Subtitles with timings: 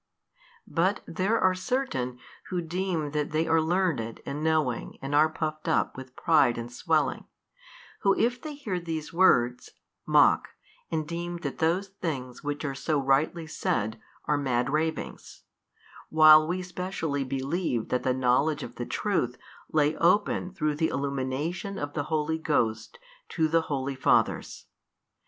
[0.65, 2.17] But there are certain
[2.49, 6.71] who deem that they are learned and knowing and are puffed up with pride and
[6.73, 7.25] swelling,
[7.99, 9.69] who if they hear these words,
[10.07, 10.55] mock,
[10.89, 15.43] and deem that those things which are so rightly said, are mad ravings:
[16.09, 19.37] while we specially believe that the knowledge of the Truth
[19.71, 22.97] lay open through the illumination of the Holy Ghost
[23.29, 24.65] to the holy Fathers.